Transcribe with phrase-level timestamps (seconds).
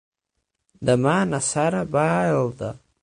[0.89, 2.73] Demà na Sara va a Elda.